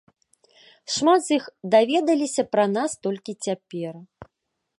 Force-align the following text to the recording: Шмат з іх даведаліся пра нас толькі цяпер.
Шмат 0.93 1.19
з 1.27 1.37
іх 1.37 1.43
даведаліся 1.75 2.43
пра 2.57 2.65
нас 2.77 2.91
толькі 3.05 3.39
цяпер. 3.49 3.93